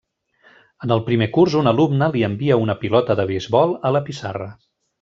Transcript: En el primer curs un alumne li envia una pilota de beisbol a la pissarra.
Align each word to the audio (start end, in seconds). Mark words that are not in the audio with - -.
En 0.85 0.93
el 0.95 1.01
primer 1.09 1.27
curs 1.35 1.57
un 1.59 1.69
alumne 1.73 2.07
li 2.15 2.23
envia 2.29 2.59
una 2.63 2.77
pilota 2.85 3.17
de 3.21 3.27
beisbol 3.33 3.77
a 3.91 3.93
la 3.97 4.03
pissarra. 4.09 4.49